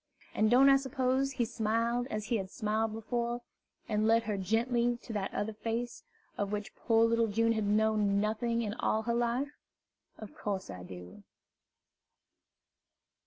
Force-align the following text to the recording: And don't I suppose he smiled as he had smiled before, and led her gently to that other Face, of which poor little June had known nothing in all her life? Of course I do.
And 0.33 0.49
don't 0.49 0.67
I 0.67 0.77
suppose 0.77 1.33
he 1.33 1.45
smiled 1.45 2.07
as 2.09 2.25
he 2.25 2.37
had 2.37 2.49
smiled 2.49 2.91
before, 2.91 3.43
and 3.87 4.07
led 4.07 4.23
her 4.23 4.35
gently 4.35 4.97
to 5.03 5.13
that 5.13 5.31
other 5.31 5.53
Face, 5.53 6.01
of 6.39 6.51
which 6.51 6.75
poor 6.75 7.05
little 7.05 7.27
June 7.27 7.51
had 7.51 7.65
known 7.65 8.19
nothing 8.19 8.63
in 8.63 8.73
all 8.73 9.03
her 9.03 9.13
life? 9.13 9.51
Of 10.17 10.33
course 10.35 10.71
I 10.71 10.81
do. 10.81 11.21